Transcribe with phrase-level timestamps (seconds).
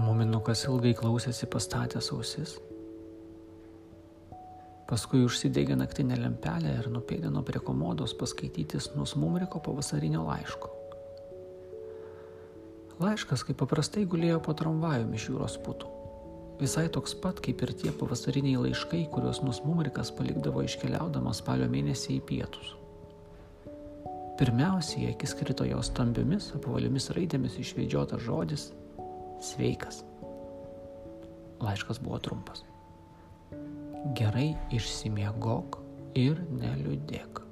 [0.00, 2.54] Muminukas ilgai klausėsi pastatęs ausis.
[4.88, 10.70] Paskui užsidegė naktinę lempelę ir nupėdino prie komodos paskaityti nusmumriko pavasarinio laiško.
[13.00, 15.92] Laiškas, kaip paprastai, gulėjo po tramvajumi iš jūros putų.
[16.60, 22.24] Visai toks pat kaip ir tie pavasariniai laiškai, kuriuos nusmumrikas palikdavo iškeliaudamas spalio mėnesį į
[22.28, 22.74] pietus.
[24.40, 28.70] Pirmiausiai akis krito jos stambiomis, apvaliomis raidėmis išvedžiotas žodis-
[29.40, 30.04] sveikas.
[31.60, 32.64] Laiškas buvo trumpas.
[34.16, 35.80] Gerai išsimiegok
[36.16, 37.42] ir neliūdėk.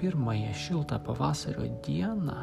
[0.00, 2.36] Pirmąją šiltą pavasario dieną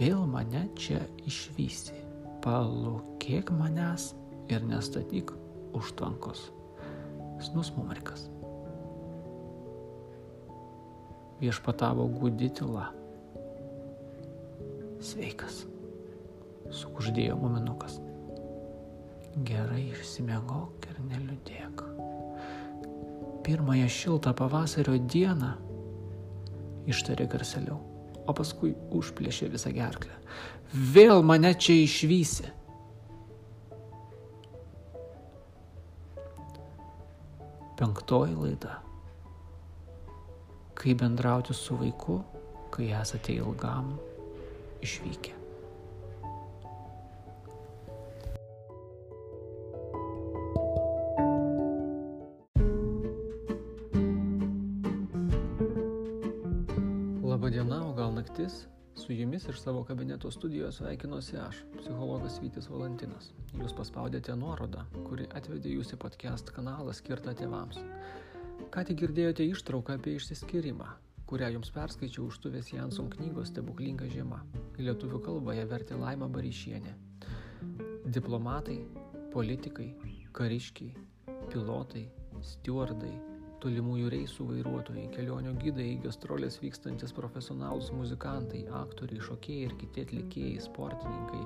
[0.00, 1.96] vėl mane čia išvysi.
[2.44, 4.12] Palūkėk manęs
[4.52, 5.32] ir nestatyk
[5.76, 6.48] užtvankos.
[7.44, 8.28] Snus mumrikas.
[11.38, 12.88] Viešpatavo gudi tyla.
[14.98, 15.62] Sveikas,
[16.74, 17.98] sukuždėjo muminukas.
[19.46, 21.84] Gerai išsimiegok ir neliūdėk.
[23.46, 25.54] Pirmąją šiltą pavasario dieną
[26.90, 27.78] ištarė garseliau,
[28.28, 30.16] o paskui užplėšė visą gerklę.
[30.94, 32.50] Vėl mane čia išvysi.
[37.78, 38.80] Penktoji laida.
[40.78, 42.20] Kaip bendrauti su vaiku,
[42.74, 43.94] kai esate ilgam
[44.82, 45.37] išvykę.
[57.48, 58.66] Labadiena, o gal naktis?
[58.94, 63.30] Su jumis iš savo kabineto studijos sveikinuosi aš, psichologas Vytis Valantinas.
[63.56, 67.78] Jūs paspaudėte nuorodą, kuri atvedė jūs į podcast kanalą skirtą tėvams.
[68.68, 70.90] Ką tik girdėjote ištrauką apie išsiskyrimą,
[71.30, 74.42] kurią jums perskaičiau užtuvės Janson knygos Stebuklinga žiema.
[74.76, 76.92] Į lietuvių kalbą ją vertė Laima Baryšienė.
[78.18, 78.82] Diplomatai,
[79.32, 79.94] politikai,
[80.36, 80.92] kariškiai,
[81.48, 82.10] pilotai,
[82.44, 83.16] stewardai,
[83.62, 91.42] tolimųjų reisų vairuotojai, kelionių gidai, gastrolės vykstantis profesionalus muzikantai, aktoriai, šokėjai ir kiti atlikėjai, sportininkai,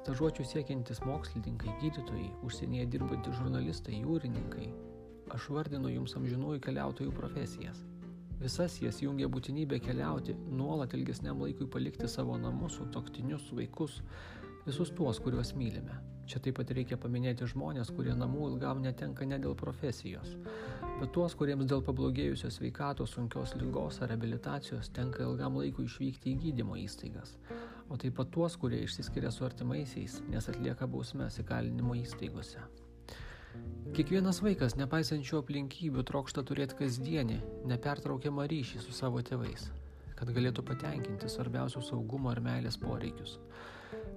[0.00, 4.68] stažuočių siekiantis mokslininkai, gydytojai, užsienyje dirbantys žurnalistai, jūrininkai.
[5.34, 7.80] Aš vardinu jums amžinųjų keliautojų profesijas.
[8.40, 14.00] Visas jas jungia būtinybė keliauti, nuolat ilgesniam laikui palikti savo namus, sutoktinius, vaikus,
[14.64, 15.98] visus tuos, kuriuos mylime.
[16.30, 20.36] Čia taip pat reikia paminėti žmonės, kurie namų ilgam netenka ne dėl profesijos,
[21.00, 26.36] bet tuos, kuriems dėl pablogėjusios sveikatos, sunkios lygos ar rehabilitacijos tenka ilgam laikui išvykti į
[26.44, 27.32] gydymo įstaigas,
[27.90, 32.62] o taip pat tuos, kurie išsiskiria su artimaisiais, nes atlieka bausmes įkalinimo įstaigose.
[33.96, 37.40] Kiekvienas vaikas, nepaisant šių aplinkybių, trokšta turėti kasdienį,
[37.74, 39.66] nepertraukiamą ryšį su savo tėvais,
[40.14, 43.40] kad galėtų patenkinti svarbiausius saugumo ir meilės poreikius.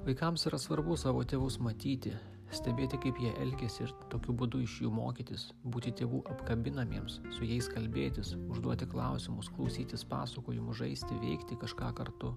[0.03, 2.11] Vaikams yra svarbu savo tėvus matyti,
[2.51, 7.69] stebėti, kaip jie elgesi ir tokiu būdu iš jų mokytis, būti tėvų apkabinamiems, su jais
[7.71, 12.33] kalbėtis, užduoti klausimus, klausytis pasakojimų, žaisti, veikti kažką kartu.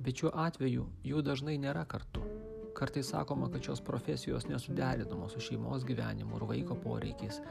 [0.00, 2.24] Bet šiuo atveju jų dažnai nėra kartu.
[2.72, 7.42] Kartais sakoma, kad šios profesijos nesuderinamos su šeimos gyvenimu ir vaiko poreikiais.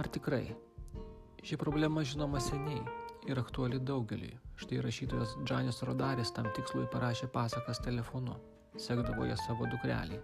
[0.00, 0.46] Ar tikrai?
[1.44, 2.80] Ši problema žinoma seniai
[3.28, 4.38] ir aktuali daugeliui.
[4.56, 8.40] Štai rašytojas Džanis Rodaris tam tikslui parašė pasakas telefonu
[8.80, 10.22] sekdavo ją savo dukreliai.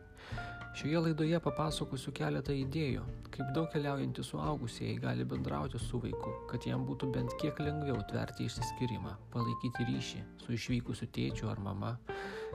[0.72, 3.02] Šioje laidoje papasakosiu keletą idėjų,
[3.34, 8.46] kaip daug keliaujantys suaugusieji gali bendrauti su vaiku, kad jam būtų bent kiek lengviau tverti
[8.48, 11.92] išsiskyrimą, palaikyti ryšį su išvykusiu tėčiu ar mama.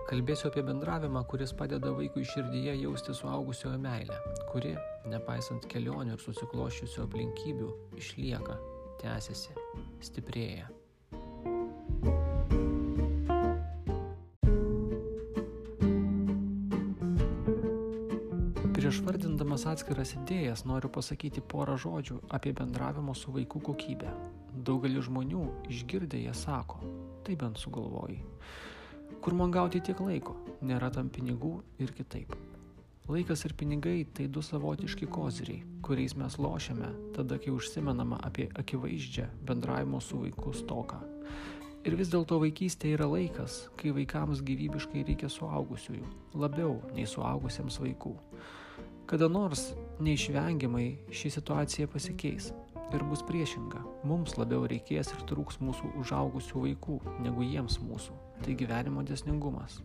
[0.09, 4.17] Kalbėsiu apie bendravimą, kuris padeda vaikui širdyje jausti suaugusiojo meilę,
[4.49, 4.73] kuri,
[5.13, 7.71] nepaisant kelionių ir susikloščiusių aplinkybių,
[8.01, 8.57] išlieka,
[9.03, 9.53] tęsiasi,
[10.09, 10.71] stiprėja.
[18.87, 24.07] Prieš vardindamas atskiras idėjas noriu pasakyti porą žodžių apie bendravimo su vaiku kokybę.
[24.69, 26.77] Daugelis žmonių išgirdę jie sako,
[27.27, 28.21] tai bent sugalvojai.
[29.19, 31.49] Kur man gauti tiek laiko, nėra tam pinigų
[31.83, 32.31] ir kitaip.
[33.11, 39.25] Laikas ir pinigai tai du savotiški koziriai, kuriais mes lošiame tada, kai užsimenama apie akivaizdžią
[39.49, 41.01] bendravimo su vaiku stoką.
[41.83, 48.15] Ir vis dėlto vaikystė yra laikas, kai vaikams gyvybiškai reikia suaugusiųjų, labiau nei suaugusiems vaikų.
[49.07, 49.69] Kada nors
[50.03, 52.49] neišvengiamai ši situacija pasikeis
[52.91, 53.79] ir bus priešinga.
[54.03, 58.15] Mums labiau reikės ir trūks mūsų užaugusių vaikų negu jiems mūsų.
[58.43, 59.77] Tai gyvenimo desningumas.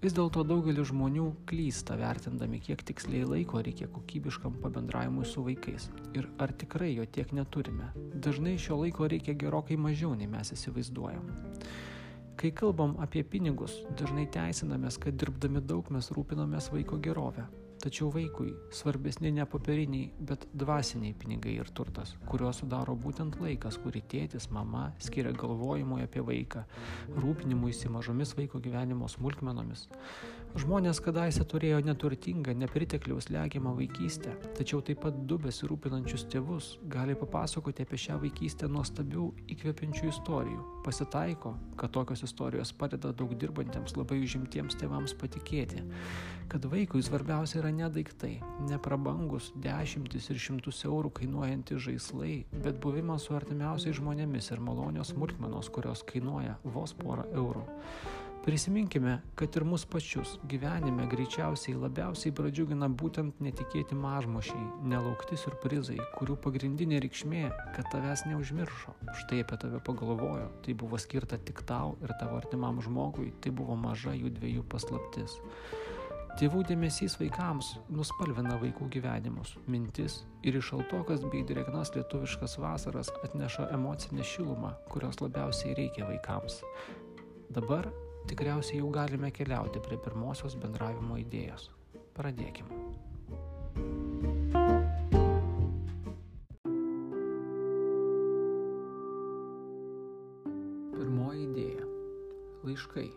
[0.00, 6.30] Vis dėlto daugelis žmonių klysta vertindami, kiek tiksliai laiko reikia kokybiškam pabendravimui su vaikais ir
[6.40, 7.90] ar tikrai jo tiek neturime.
[8.24, 11.28] Dažnai šio laiko reikia gerokai mažiau nei mes įsivaizduojam.
[12.40, 17.44] Kai kalbam apie pinigus, dažnai teisinamės, kad dirbdami daug mes rūpinamės vaiko gerovę.
[17.84, 24.00] Tačiau vaikui svarbesni ne popieriniai, bet dvasiniai pinigai ir turtas, kuriuos sudaro būtent laikas, kurį
[24.08, 26.62] tėtis, mama skiria galvojimui apie vaiką,
[27.18, 29.84] rūpinimuisi mažomis vaiko gyvenimo smulkmenomis.
[30.54, 37.82] Žmonės kadaise turėjo neturtingą, nepritekliaus legiamą vaikystę, tačiau taip pat du besirūpinančius tėvus gali papasakoti
[37.82, 40.60] apie šią vaikystę nuostabių įkvepiančių istorijų.
[40.86, 45.82] Pasitaiko, kad tokios istorijos padeda daug dirbantiems labai užimtiems tėvams patikėti,
[46.48, 48.34] kad vaikui svarbiausia yra ne daiktai,
[48.68, 55.14] ne prabangus dešimtis ir šimtus eurų kainuojantys žaislai, bet buvimas su artimiausiais žmonėmis ir malonios
[55.14, 57.64] smulkmenos, kurios kainuoja vos porą eurų.
[58.44, 66.36] Prisiminkime, kad ir mus pačius gyvenime greičiausiai labiausiai pradžiugina būtent netikėti mažmošiai, nelaukti surprizai, kurių
[66.44, 68.92] pagrindinė reikšmė, kad tavęs neužmiršo.
[69.22, 73.80] Štai apie tave pagalvojo, tai buvo skirta tik tau ir tavo artimam žmogui, tai buvo
[73.80, 75.40] maža jų dviejų paslaptis.
[76.34, 83.68] Tėvų dėmesys vaikams nuspalvina vaikų gyvenimus, mintis ir iš šaltokas bei drėgnas lietuviškas vasaras atneša
[83.76, 86.58] emocinę šilumą, kurios labiausiai reikia vaikams.
[87.54, 87.86] Dabar
[88.26, 91.70] tikriausiai jau galime keliauti prie pirmosios bendravimo idėjos.
[92.18, 92.82] Pradėkime.
[100.98, 101.92] Pirmoji idėja.
[102.66, 103.12] Laiškai.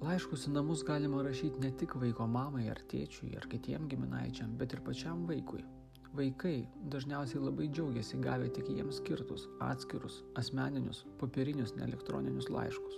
[0.00, 4.72] Laiškus į namus galima rašyti ne tik vaiko mamai ar tėčiui ar kitiem giminaičiam, bet
[4.72, 5.60] ir pačiam vaikui.
[6.16, 6.54] Vaikai
[6.94, 12.96] dažniausiai labai džiaugiasi gavę tik jiems skirtus, atskirus, asmeninius, popierinius, neelektroninius laiškus.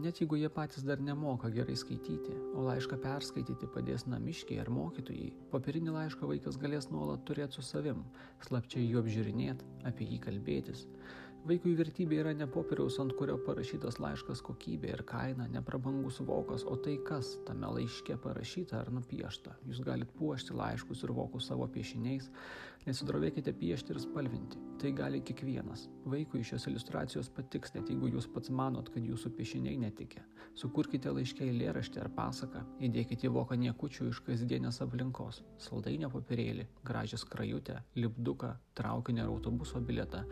[0.00, 5.28] Net jeigu jie patys dar nemoka gerai skaityti, o laišką perskaityti padės namiškiai ar mokytojai,
[5.52, 8.00] popierinį laišką vaikas galės nuolat turėti su savim,
[8.48, 10.88] slapčiai jų apžiūrinėti, apie jį kalbėtis.
[11.44, 16.64] Vaikui vertybė yra ne popieriaus, ant kurio parašytas laiškas kokybė ir kaina, ne prabangus vokas,
[16.64, 19.52] o tai, kas tame laiške parašyta ar nupiešta.
[19.68, 22.30] Jūs galite puošti laiškus ir vokus savo piešiniais,
[22.86, 24.60] nesidrovėkite piešti ir spalvinti.
[24.80, 25.84] Tai gali kiekvienas.
[26.08, 30.24] Vaikui šios iliustracijos patiks, net jeigu jūs pats manot, kad jūsų piešiniai netikė.
[30.58, 37.18] Sukurkite laiškė eilėraštį ar pasaką, įdėkite į voką niekučių iš kasdienės aplinkos, saldainio papirėlį, gražią
[37.20, 40.24] skrajutę, lipduką, traukinį ar autobuso bilietą,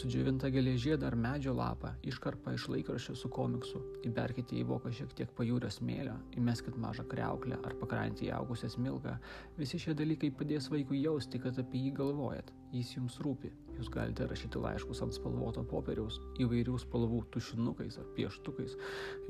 [0.00, 5.32] sudžiovintą geležėdą ar medžio lapą, iškarpą iš laikraščio su komiksu, įberkite į voką šiek tiek
[5.38, 9.16] pajūrio smėlio, įmeskit mažą kreuklę ar pakrantį įaugusią smilgą.
[9.60, 13.54] Visi šie dalykai padės vaikui jausti, kad apie jį galvojat, jis jums rūpi.
[13.78, 18.74] Jūs galite rašyti laiškus ant spalvoto popieriaus, įvairių spalvų tušinukais ar pieštukais.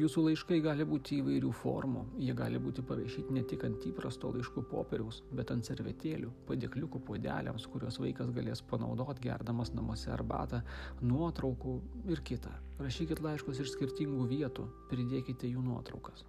[0.01, 4.65] Jūsų laiškai gali būti įvairių formų, jie gali būti parašyti ne tik ant įprasto laiškų
[4.71, 10.63] popieriaus, bet ant servetėlių, padėkliukų puodeliams, kuriuos vaikas galės panaudoti gerdamas namuose arbatą,
[11.05, 11.77] nuotraukų
[12.09, 12.57] ir kitą.
[12.81, 16.25] Rašykit laiškus iš skirtingų vietų, pridėkite jų nuotraukas.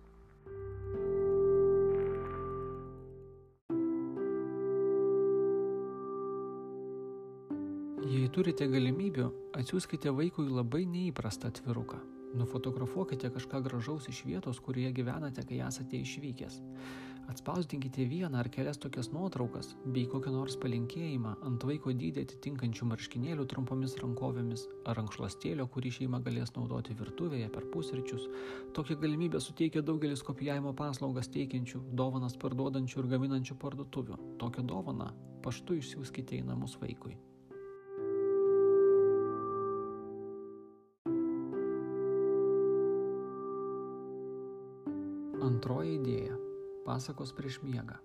[8.30, 9.24] Jei turite galimybių,
[9.58, 11.98] atsiųskite vaikui labai neįprastą atviruką.
[12.38, 16.60] Nufotografuokite kažką gražaus iš vietos, kurioje gyvenate, kai esate išvykęs.
[17.34, 23.48] Atspausdinkite vieną ar kelias tokias nuotraukas bei kokią nors palinkėjimą ant vaiko dydį atitinkančių marškinėlių
[23.50, 28.28] trumpomis rankovėmis ar ankšlastėlio, kurį šeima galės naudoti virtuvėje per pusryčius.
[28.78, 34.22] Tokią galimybę suteikia daugelis kopijavimo paslaugas teikiančių, dovanas parduodančių ir gaminančių parduotuvių.
[34.46, 35.10] Tokią dovaną
[35.42, 37.18] paštu išsiųskite į namus vaikui.
[45.50, 46.36] Antroji idėja-
[46.88, 47.96] pasakos prieš miegą.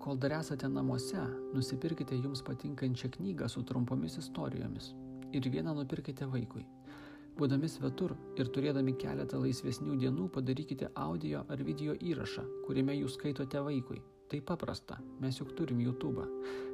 [0.00, 1.20] Kol dar esate namuose,
[1.52, 4.94] nusipirkite jums patinkančią knygą su trumpomis istorijomis
[5.36, 6.64] ir vieną nupirkite vaikui.
[7.36, 13.60] Būdami svetur ir turėdami keletą laisvesnių dienų padarykite audio ar video įrašą, kuriame jūs skaitote
[13.60, 14.00] vaikui.
[14.30, 16.24] Tai paprasta, mes juk turim YouTube.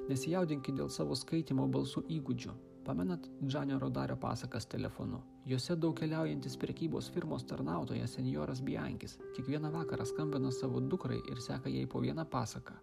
[0.08, 5.20] Nesijaudinkite dėl savo skaitimo balsų įgūdžių, Pamenat Džanio Rodario pasakas telefonu?
[5.46, 11.70] Juose daug keliaujantis prekybos firmos tarnautojas senjoras Biankis kiekvieną vakarą skambina savo dukrai ir seka
[11.70, 12.74] jai po vieną pasaką.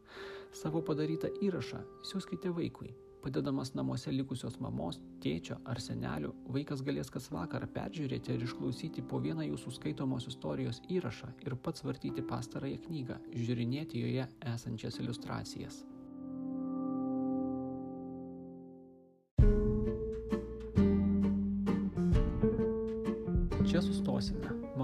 [0.53, 2.94] Savo padarytą įrašą siūskite vaikui.
[3.20, 9.20] Padėdamas namuose likusios mamos, tėčio ar senelių, vaikas galės kas vakarą peržiūrėti ir išklausyti po
[9.20, 15.84] vieną jūsų skaitomos istorijos įrašą ir pats vartyti pastarąją knygą, žiūrinėti joje esančias iliustracijas.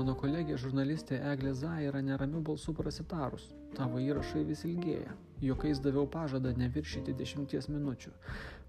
[0.05, 3.47] Mano kolegė žurnalistė Eglė Zaira neramių balsų prasitarus.
[3.73, 5.15] Tavo įrašai vis ilgėja.
[5.41, 8.11] Jokais daviau pažadą neviršyti 10 minučių.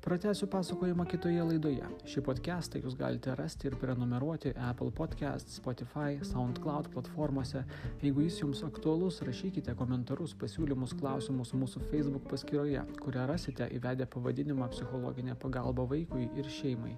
[0.07, 1.83] Pratęsiu pasakojimą kitoje laidoje.
[2.07, 7.65] Šį podcastą jūs galite rasti ir prenumeruoti Apple Podcast, Spotify, SoundCloud platformose.
[8.03, 14.67] Jeigu jis jums aktualus, rašykite komentarus, pasiūlymus, klausimus mūsų Facebook paskyroje, kurią rasite įvedę pavadinimą
[14.75, 16.95] psichologinė pagalba vaikui ir šeimai.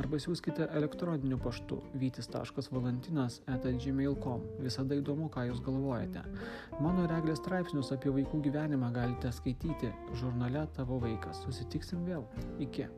[0.00, 4.40] Arba siūskite elektroniniu paštu vytis.valantinas.gmail.com.
[4.64, 6.22] Visada įdomu, ką jūs galvojate.
[6.80, 11.42] Mano reglės straipsnius apie vaikų gyvenimą galite skaityti žurnale Tavo vaikas.
[11.46, 12.24] Susitiksim vėl.
[12.58, 12.88] Iki.